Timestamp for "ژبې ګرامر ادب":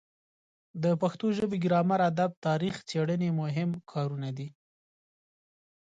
1.37-2.31